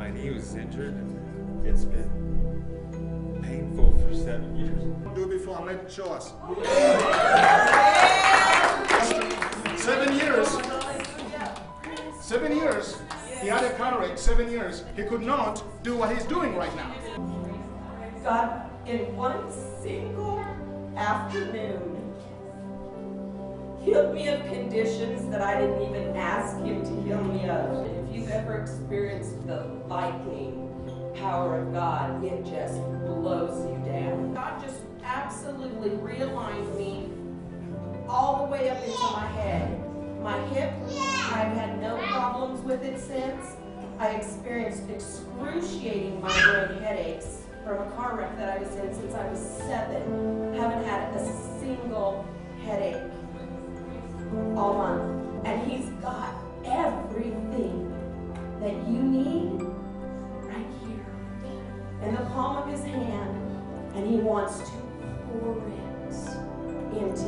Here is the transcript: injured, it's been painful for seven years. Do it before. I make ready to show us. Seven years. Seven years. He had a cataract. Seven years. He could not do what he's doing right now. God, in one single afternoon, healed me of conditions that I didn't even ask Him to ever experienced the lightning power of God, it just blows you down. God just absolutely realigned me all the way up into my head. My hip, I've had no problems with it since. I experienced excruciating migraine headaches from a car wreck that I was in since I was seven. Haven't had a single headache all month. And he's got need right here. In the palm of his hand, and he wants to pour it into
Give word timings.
injured, 0.00 0.94
it's 1.64 1.84
been 1.84 3.40
painful 3.42 3.92
for 3.98 4.14
seven 4.14 4.56
years. 4.56 4.82
Do 5.14 5.24
it 5.24 5.30
before. 5.30 5.58
I 5.58 5.64
make 5.64 5.76
ready 5.76 5.88
to 5.88 5.94
show 5.94 6.10
us. 6.12 6.32
Seven 9.80 10.14
years. 10.16 10.48
Seven 12.20 12.56
years. 12.56 12.98
He 13.40 13.48
had 13.48 13.64
a 13.64 13.74
cataract. 13.76 14.18
Seven 14.18 14.50
years. 14.50 14.84
He 14.96 15.02
could 15.04 15.22
not 15.22 15.62
do 15.82 15.96
what 15.96 16.14
he's 16.14 16.24
doing 16.24 16.54
right 16.56 16.74
now. 16.76 16.94
God, 18.22 18.70
in 18.86 19.16
one 19.16 19.50
single 19.82 20.38
afternoon, 20.96 22.14
healed 23.82 24.14
me 24.14 24.28
of 24.28 24.44
conditions 24.46 25.30
that 25.30 25.40
I 25.40 25.60
didn't 25.60 25.82
even 25.82 26.16
ask 26.16 26.56
Him 26.58 26.82
to 26.84 26.97
ever 28.48 28.62
experienced 28.62 29.46
the 29.46 29.66
lightning 29.88 30.64
power 31.16 31.60
of 31.60 31.72
God, 31.72 32.24
it 32.24 32.44
just 32.44 32.80
blows 33.04 33.66
you 33.68 33.76
down. 33.84 34.32
God 34.32 34.62
just 34.62 34.80
absolutely 35.04 35.90
realigned 35.90 36.78
me 36.78 37.10
all 38.08 38.46
the 38.46 38.52
way 38.52 38.70
up 38.70 38.82
into 38.82 38.98
my 39.12 39.26
head. 39.32 40.22
My 40.22 40.40
hip, 40.48 40.72
I've 41.30 41.52
had 41.52 41.78
no 41.80 41.98
problems 42.06 42.60
with 42.62 42.82
it 42.84 42.98
since. 42.98 43.56
I 43.98 44.12
experienced 44.12 44.88
excruciating 44.88 46.20
migraine 46.22 46.80
headaches 46.80 47.42
from 47.64 47.86
a 47.86 47.90
car 47.90 48.16
wreck 48.16 48.34
that 48.38 48.56
I 48.56 48.62
was 48.62 48.74
in 48.76 48.94
since 48.94 49.14
I 49.14 49.28
was 49.28 49.40
seven. 49.40 50.54
Haven't 50.54 50.84
had 50.84 51.14
a 51.14 51.26
single 51.60 52.26
headache 52.64 53.12
all 54.56 54.74
month. 54.74 55.44
And 55.44 55.70
he's 55.70 55.90
got 56.00 56.47
need 59.18 59.62
right 60.42 60.66
here. 60.82 61.06
In 62.02 62.14
the 62.14 62.22
palm 62.30 62.56
of 62.56 62.68
his 62.68 62.82
hand, 62.84 63.36
and 63.94 64.06
he 64.06 64.16
wants 64.16 64.58
to 64.58 64.70
pour 65.26 65.56
it 65.68 66.14
into 66.96 67.27